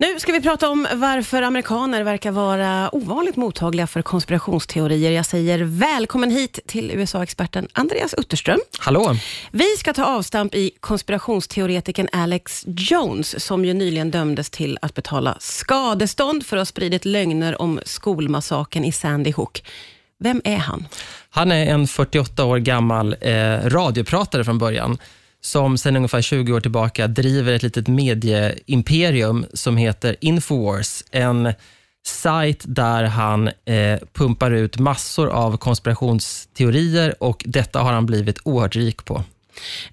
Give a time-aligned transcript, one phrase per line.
[0.00, 5.10] Nu ska vi prata om varför amerikaner verkar vara ovanligt mottagliga för konspirationsteorier.
[5.10, 8.60] Jag säger välkommen hit till USA-experten Andreas Utterström.
[8.78, 9.16] Hallå!
[9.50, 15.36] Vi ska ta avstamp i konspirationsteoretikern Alex Jones, som ju nyligen dömdes till att betala
[15.40, 19.62] skadestånd för att ha spridit lögner om skolmassaken i Sandy Hook.
[20.18, 20.86] Vem är han?
[21.30, 23.32] Han är en 48 år gammal eh,
[23.64, 24.98] radiopratare från början
[25.40, 31.04] som sedan ungefär 20 år tillbaka driver ett litet medieimperium som heter Infowars.
[31.10, 31.52] En
[32.06, 38.76] sajt där han eh, pumpar ut massor av konspirationsteorier och detta har han blivit oerhört
[38.76, 39.24] rik på.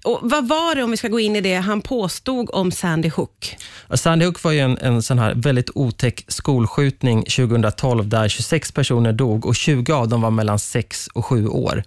[0.04, 3.08] Och vad var det, om vi ska gå in i det, han påstod om Sandy
[3.08, 3.56] Hook?
[3.94, 9.12] Sandy Hook var ju en, en sån här väldigt otäck skolskjutning 2012 där 26 personer
[9.12, 11.82] dog och 20 av dem var mellan 6 och 7 år.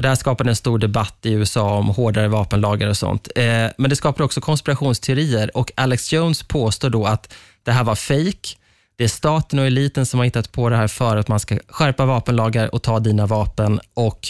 [0.00, 3.28] Och det här skapade en stor debatt i USA om hårdare vapenlagar och sånt.
[3.36, 3.44] Eh,
[3.78, 8.56] men det skapade också konspirationsteorier och Alex Jones påstår då att det här var fake.
[8.96, 11.58] Det är staten och eliten som har hittat på det här för att man ska
[11.68, 14.28] skärpa vapenlagar och ta dina vapen och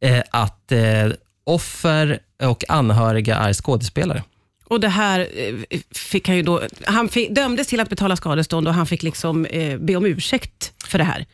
[0.00, 1.06] eh, att eh,
[1.44, 4.22] offer och anhöriga är skådespelare.
[4.64, 8.68] Och det här eh, fick han ju då, han fick, dömdes till att betala skadestånd
[8.68, 11.26] och han fick liksom eh, be om ursäkt för det här.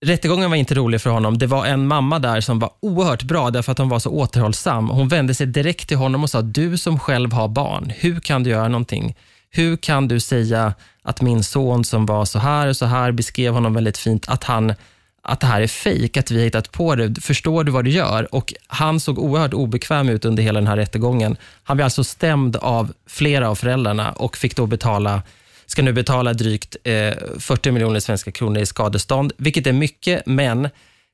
[0.00, 1.38] Rättegången var inte rolig för honom.
[1.38, 4.88] Det var en mamma där som var oerhört bra därför att hon var så återhållsam.
[4.88, 8.42] Hon vände sig direkt till honom och sa, du som själv har barn, hur kan
[8.42, 9.16] du göra någonting?
[9.50, 13.54] Hur kan du säga att min son som var så här och så här, beskrev
[13.54, 14.74] honom väldigt fint, att, han,
[15.22, 17.20] att det här är fejk, att vi har hittat på det.
[17.20, 18.34] Förstår du vad du gör?
[18.34, 21.36] Och Han såg oerhört obekväm ut under hela den här rättegången.
[21.62, 25.22] Han blev alltså stämd av flera av föräldrarna och fick då betala
[25.68, 30.68] ska nu betala drygt eh, 40 miljoner svenska kronor i skadestånd, vilket är mycket, men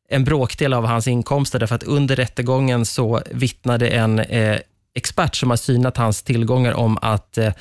[0.08, 4.58] en bråkdel av hans inkomster, därför att under rättegången så vittnade en eh,
[4.94, 7.52] expert som har synat hans tillgångar om att eh,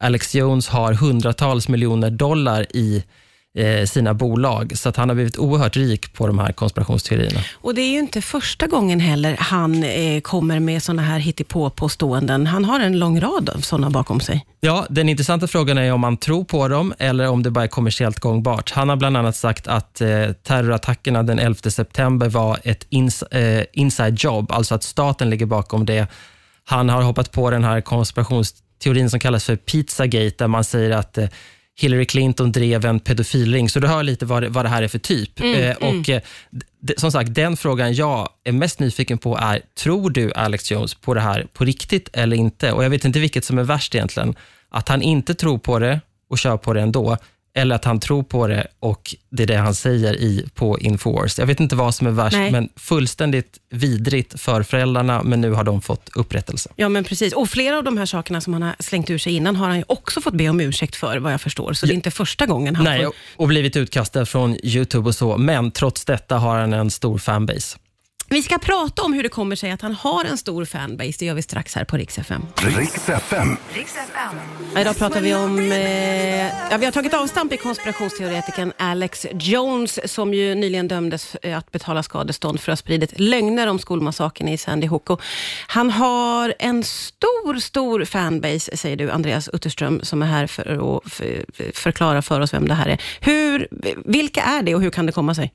[0.00, 3.04] Alex Jones har hundratals miljoner dollar i
[3.86, 7.40] sina bolag, så att han har blivit oerhört rik på de här konspirationsteorierna.
[7.54, 12.46] Och det är ju inte första gången heller han eh, kommer med sådana här hittepå-påståenden.
[12.46, 14.46] Han har en lång rad av sådana bakom sig.
[14.60, 17.68] Ja, den intressanta frågan är om man tror på dem eller om det bara är
[17.68, 18.70] kommersiellt gångbart.
[18.70, 20.08] Han har bland annat sagt att eh,
[20.42, 25.86] terrorattackerna den 11 september var ett ins eh, inside job, alltså att staten ligger bakom
[25.86, 26.06] det.
[26.64, 31.18] Han har hoppat på den här konspirationsteorin som kallas för Pizzagate, där man säger att
[31.18, 31.28] eh,
[31.80, 34.88] Hillary Clinton drev en pedofilring, så du hör lite vad det, vad det här är
[34.88, 35.40] för typ.
[35.40, 36.20] Mm, eh, och mm.
[36.82, 40.94] eh, Som sagt, den frågan jag är mest nyfiken på är, tror du Alex Jones
[40.94, 42.72] på det här på riktigt eller inte?
[42.72, 44.34] Och Jag vet inte vilket som är värst egentligen.
[44.68, 47.16] Att han inte tror på det och kör på det ändå,
[47.54, 51.38] eller att han tror på det och det är det han säger i, på Infowars.
[51.38, 52.52] Jag vet inte vad som är värst, Nej.
[52.52, 56.70] men fullständigt vidrigt för föräldrarna, men nu har de fått upprättelse.
[56.76, 57.32] Ja, men precis.
[57.32, 59.76] Och flera av de här sakerna som han har slängt ur sig innan har han
[59.76, 61.72] ju också fått be om ursäkt för, vad jag förstår.
[61.72, 63.12] Så det är inte första gången han Nej, får...
[63.36, 67.78] och blivit utkastad från YouTube och så, men trots detta har han en stor fanbase.
[68.32, 71.16] Vi ska prata om hur det kommer sig att han har en stor fanbase.
[71.18, 72.42] Det gör vi strax här på Rix FM.
[72.56, 73.56] Riks FM.
[74.74, 75.58] Ja, Idag pratar vi om...
[75.58, 81.72] Eh, ja, vi har tagit avstamp i konspirationsteoretikern Alex Jones som ju nyligen dömdes att
[81.72, 85.10] betala skadestånd för att ha spridit lögner om skolmassakern i Sandy Hook.
[85.10, 85.22] Och
[85.66, 91.12] han har en stor, stor fanbase, säger du, Andreas Utterström, som är här för att
[91.12, 93.02] för, förklara för oss vem det här är.
[93.20, 93.68] Hur,
[94.04, 95.52] vilka är det och hur kan det komma sig?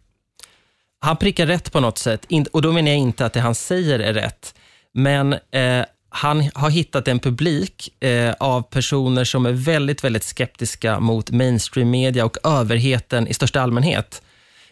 [0.99, 3.99] Han prickar rätt på något sätt, och då menar jag inte att det han säger
[3.99, 4.55] är rätt,
[4.93, 10.99] men eh, han har hittat en publik eh, av personer som är väldigt, väldigt skeptiska
[10.99, 14.21] mot mainstream media och överheten i största allmänhet.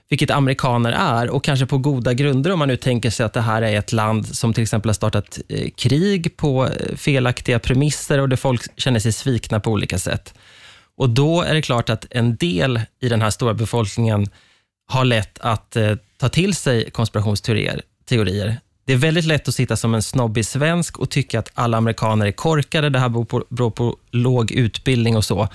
[0.10, 3.42] Vilket amerikaner är och kanske på goda grunder om man nu tänker sig att det
[3.42, 8.20] här är ett land som till exempel har startat eh, krig på eh, felaktiga premisser
[8.20, 10.34] och där folk känner sig svikna på olika sätt.
[10.98, 14.28] Och Då är det klart att en del i den här stora befolkningen
[14.88, 17.82] har lätt att eh, ta till sig konspirationsteorier.
[18.10, 18.58] Teorier.
[18.86, 22.26] Det är väldigt lätt att sitta som en snobbig svensk och tycka att alla amerikaner
[22.26, 25.48] är korkade, det här beror på, beror på låg utbildning och så.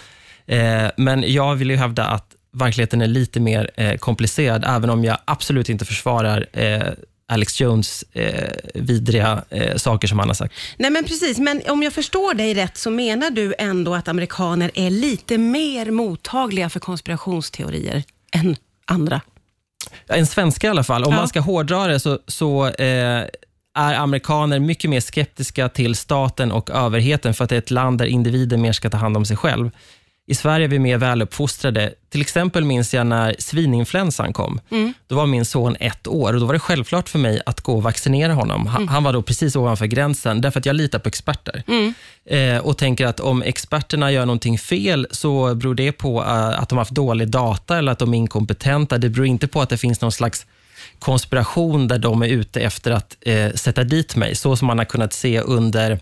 [0.47, 5.05] Eh, men jag vill ju hävda att verkligheten är lite mer eh, komplicerad, även om
[5.05, 6.83] jag absolut inte försvarar eh,
[7.29, 10.55] Alex Jones eh, vidriga eh, saker som han har sagt.
[10.77, 14.71] Nej men precis, men om jag förstår dig rätt så menar du ändå att amerikaner
[14.75, 18.57] är lite mer mottagliga för konspirationsteorier än
[18.87, 19.21] andra?
[20.07, 21.05] En svenska i alla fall.
[21.05, 21.19] Om Ja.
[21.19, 23.25] man ska hårdra det så, så eh,
[23.79, 27.99] är amerikaner mycket mer skeptiska till staten och överheten för att det är ett land
[27.99, 29.71] där individen mer ska ta hand om sig själv.
[30.31, 31.95] I Sverige är vi mer väluppfostrade.
[32.11, 34.61] Till exempel minns jag när svininfluensan kom.
[34.71, 34.95] Mm.
[35.07, 37.73] Då var min son ett år och då var det självklart för mig att gå
[37.77, 38.67] och vaccinera honom.
[38.67, 38.89] Han, mm.
[38.89, 41.63] han var då precis ovanför gränsen, därför att jag litar på experter.
[41.69, 41.95] Mm.
[42.27, 46.69] Eh, och tänker att om experterna gör någonting fel, så beror det på uh, att
[46.69, 48.99] de har haft dålig data eller att de är inkompetenta.
[48.99, 50.47] Det beror inte på att det finns någon slags
[50.99, 54.85] konspiration där de är ute efter att eh, sätta dit mig, så som man har
[54.85, 55.99] kunnat se under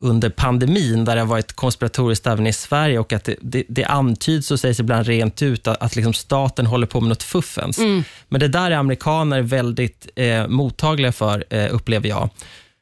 [0.00, 3.84] under pandemin, där det har varit konspiratoriskt även i Sverige och att det, det, det
[3.84, 7.78] antyds och sägs ibland rent ut att, att liksom staten håller på med något fuffens.
[7.78, 8.04] Mm.
[8.28, 12.30] Men det där är amerikaner väldigt eh, mottagliga för, eh, upplever jag.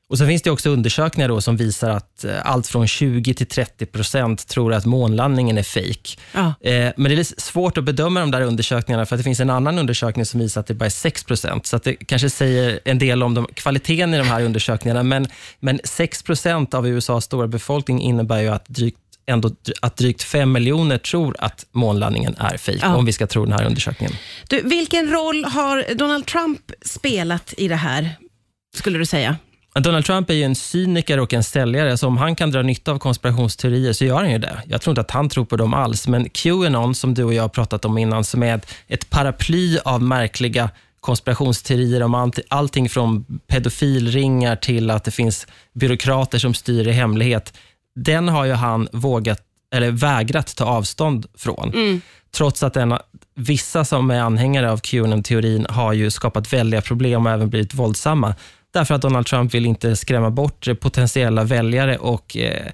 [0.08, 3.46] Och så finns det också undersökningar då som visar att eh, allt från 20 till
[3.46, 6.18] 30 procent tror att månlandningen är fejk.
[6.32, 6.54] Ja.
[6.60, 9.78] Eh, men det är svårt att bedöma de där undersökningarna, för det finns en annan
[9.78, 11.66] undersökning som visar att det bara är 6 procent.
[11.66, 15.02] Så det kanske säger en del om de, kvaliteten i de här undersökningarna.
[15.02, 15.26] Men,
[15.60, 19.50] men 6 procent av USAs stora befolkning innebär ju att drygt ändå
[19.82, 22.96] att drygt 5 miljoner tror att månlandningen är fejk, ja.
[22.96, 24.14] om vi ska tro den här undersökningen.
[24.48, 28.10] Du, vilken roll har Donald Trump spelat i det här,
[28.76, 29.36] skulle du säga?
[29.81, 32.93] Donald Trump är ju en cyniker och en säljare, så om han kan dra nytta
[32.93, 34.62] av konspirationsteorier så gör han ju det.
[34.67, 37.43] Jag tror inte att han tror på dem alls, men Qanon, som du och jag
[37.43, 44.56] har pratat om innan, som är ett paraply av märkliga konspirationsteorier om allting från pedofilringar
[44.56, 47.59] till att det finns byråkrater som styr i hemlighet.
[47.94, 49.41] Den har ju han vågat,
[49.75, 51.75] eller vägrat ta avstånd från.
[51.75, 52.00] Mm.
[52.35, 52.99] Trots att den,
[53.35, 58.35] vissa som är anhängare av Qanon-teorin har ju skapat väldiga problem och även blivit våldsamma.
[58.75, 62.67] Därför att Donald Trump vill inte skrämma bort potentiella väljare och eh,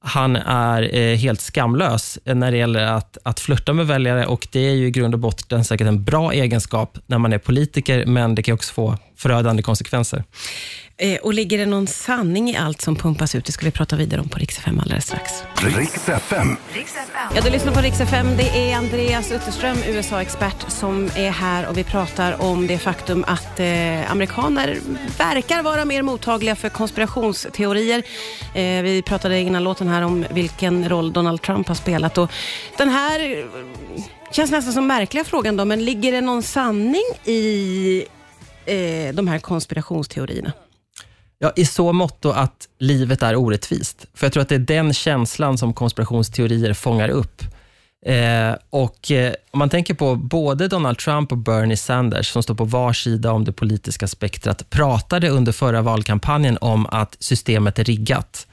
[0.00, 4.60] han är eh, helt skamlös när det gäller att, att flirta med väljare och det
[4.60, 8.34] är ju i grund och botten säkert en bra egenskap när man är politiker, men
[8.34, 10.24] det kan också få förödande konsekvenser.
[11.02, 13.44] Eh, och ligger det någon sanning i allt som pumpas ut?
[13.44, 15.32] Det ska vi prata vidare om på Rix FM alldeles strax.
[15.56, 16.56] Rix FM.
[17.34, 18.26] Ja, du lyssnar på Rix FM.
[18.36, 23.60] Det är Andreas Utterström, USA-expert, som är här och vi pratar om det faktum att
[23.60, 24.78] eh, amerikaner
[25.18, 28.02] verkar vara mer mottagliga för konspirationsteorier.
[28.54, 32.30] Eh, vi pratade innan låten här om vilken roll Donald Trump har spelat och
[32.76, 33.44] den här eh,
[34.30, 38.04] känns nästan som märkliga frågan då, men ligger det någon sanning i
[38.66, 40.52] eh, de här konspirationsteorierna?
[41.42, 44.06] Ja, i så mått att livet är orättvist.
[44.14, 47.42] För jag tror att det är den känslan som konspirationsteorier fångar upp.
[48.06, 52.54] Eh, och eh, Om man tänker på både Donald Trump och Bernie Sanders, som står
[52.54, 57.84] på var sida om det politiska spektrat, pratade under förra valkampanjen om att systemet är
[57.84, 58.46] riggat.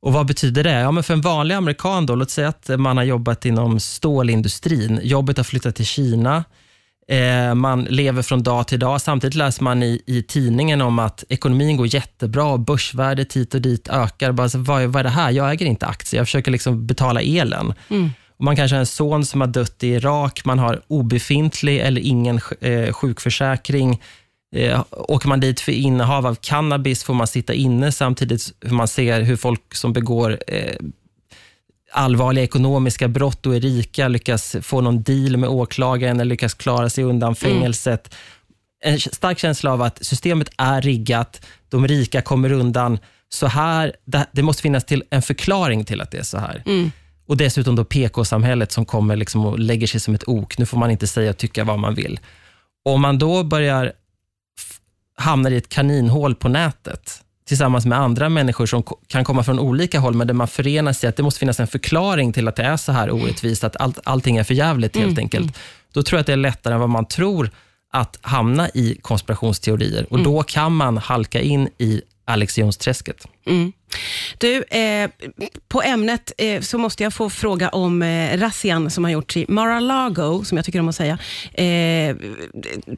[0.00, 0.80] Och Vad betyder det?
[0.80, 5.00] Ja, men för en vanlig amerikan, då, låt säga att man har jobbat inom stålindustrin.
[5.02, 6.44] Jobbet har flyttat till Kina.
[7.10, 9.00] Eh, man lever från dag till dag.
[9.00, 13.88] Samtidigt läser man i, i tidningen om att ekonomin går jättebra, börsvärdet hit och dit
[13.88, 14.32] ökar.
[14.32, 15.30] Bara, så, vad, vad är det här?
[15.30, 17.74] Jag äger inte aktier, jag försöker liksom betala elen.
[17.90, 18.10] Mm.
[18.38, 22.40] Man kanske har en son som har dött i Irak, man har obefintlig eller ingen
[22.60, 24.02] eh, sjukförsäkring.
[24.56, 28.88] Eh, åker man dit för innehav av cannabis får man sitta inne samtidigt hur man
[28.88, 30.76] ser hur folk som begår eh,
[31.92, 36.90] allvarliga ekonomiska brott och är rika, lyckas få någon deal med åklagaren eller lyckas klara
[36.90, 37.34] sig undan mm.
[37.34, 38.14] fängelset.
[38.14, 38.94] Mm.
[38.94, 42.98] En stark känsla av att systemet är riggat, de rika kommer undan.
[43.28, 43.92] Så här,
[44.32, 46.62] det, måste finnas till en förklaring till att det är så här.
[46.66, 46.92] Mm.
[47.26, 50.58] Och dessutom då PK-samhället som kommer liksom och lägger sig som ett ok.
[50.58, 52.20] Nu får man inte säga och tycka vad man vill.
[52.84, 53.92] Om man då börjar
[55.16, 60.00] hamna i ett kaninhål på nätet, tillsammans med andra människor som kan komma från olika
[60.00, 62.62] håll, men där man förenar sig, att det måste finnas en förklaring till att det
[62.62, 65.18] är så här orättvist, att all, allting är för jävligt helt mm.
[65.18, 65.42] enkelt.
[65.42, 65.54] Mm.
[65.92, 67.50] Då tror jag att det är lättare än vad man tror
[67.92, 70.24] att hamna i konspirationsteorier och mm.
[70.24, 73.26] då kan man halka in i Alex Jones-träsket.
[73.46, 73.72] Mm.
[74.38, 75.10] Du, eh,
[75.68, 79.46] på ämnet eh, så måste jag få fråga om eh, razzian som har gjorts i
[79.48, 81.18] Mar-a-Lago, som jag tycker om att säga.
[81.52, 82.16] Eh,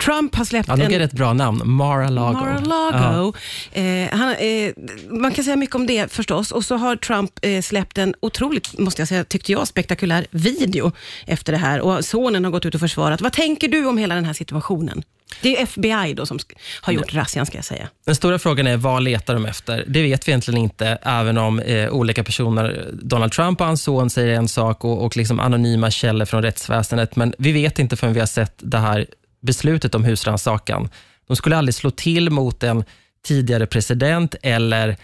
[0.01, 0.77] Trump har släppt ja.
[0.79, 1.63] Ja, är ett bra namn.
[1.65, 2.33] Mar-a-Lago.
[2.33, 3.33] Mar-a-Lago.
[3.73, 3.81] Ja.
[3.81, 4.73] Eh,
[5.11, 6.53] man kan säga mycket om det förstås.
[6.53, 10.93] Och så har Trump eh, släppt en otroligt, måste jag säga, tyckte jag, spektakulär video
[11.27, 11.81] efter det här.
[11.81, 13.21] Och sonen har gått ut och försvarat.
[13.21, 15.03] Vad tänker du om hela den här situationen?
[15.43, 16.39] Det är FBI då som
[16.81, 17.89] har gjort razzian, ska jag säga.
[18.07, 19.85] Den stora frågan är, vad letar de efter?
[19.89, 24.11] Det vet vi egentligen inte, även om eh, olika personer, Donald Trump och hans son
[24.11, 28.13] säger en sak och, och liksom anonyma källor från rättsväsendet, men vi vet inte förrän
[28.13, 29.07] vi har sett det här
[29.43, 30.89] beslutet om husrannsakan.
[31.27, 32.85] De skulle aldrig slå till mot en
[33.25, 34.97] tidigare president eller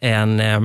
[0.00, 0.60] en eh,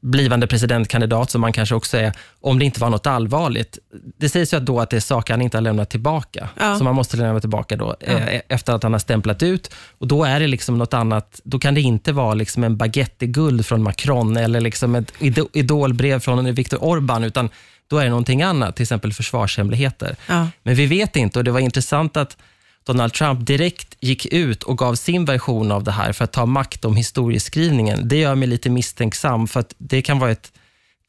[0.00, 3.78] blivande presidentkandidat, som man kanske också är, om det inte var något allvarligt.
[4.18, 6.76] Det sägs ju då att det är saker han inte har lämnat tillbaka, Ja.
[6.78, 9.70] som han måste lämna tillbaka då, eh, efter att han har stämplat ut.
[9.98, 11.40] Och Då är det liksom något annat.
[11.44, 15.12] Då kan det inte vara liksom en baguette i guld från Macron eller liksom ett
[15.18, 17.48] ido- idolbrev från Viktor Orbán, utan
[17.88, 20.16] då är det någonting annat, till exempel försvarshemligheter.
[20.28, 20.48] Ja.
[20.62, 22.36] Men vi vet inte och det var intressant att
[22.84, 26.46] Donald Trump direkt gick ut och gav sin version av det här för att ta
[26.46, 28.08] makt om historieskrivningen.
[28.08, 30.52] Det gör mig lite misstänksam, för att det kan vara ett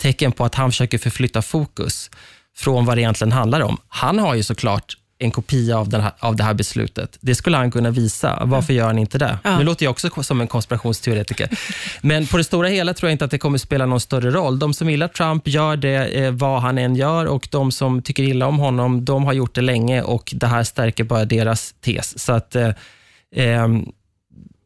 [0.01, 2.09] tecken på att han försöker förflytta fokus
[2.55, 3.77] från vad det egentligen handlar om.
[3.87, 7.17] Han har ju såklart en kopia av, den här, av det här beslutet.
[7.21, 8.41] Det skulle han kunna visa.
[8.45, 9.37] Varför gör han inte det?
[9.43, 9.57] Ja.
[9.57, 11.49] Nu låter jag också som en konspirationsteoretiker.
[12.01, 14.59] Men på det stora hela tror jag inte att det kommer spela någon större roll.
[14.59, 18.23] De som gillar Trump gör det eh, vad han än gör och de som tycker
[18.23, 22.19] illa om honom, de har gjort det länge och det här stärker bara deras tes.
[22.19, 22.69] Så att eh,
[23.35, 23.85] ehm,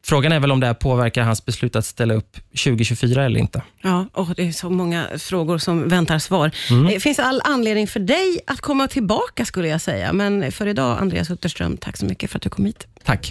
[0.08, 3.62] Frågan är väl om det här påverkar hans beslut att ställa upp 2024 eller inte.
[3.82, 6.50] Ja, och det är så många frågor som väntar svar.
[6.88, 10.12] Det finns all anledning för dig att komma tillbaka, skulle jag säga.
[10.12, 12.86] Men för idag, Andreas Utterström, tack så mycket för att du kom hit.
[13.04, 13.26] Tack.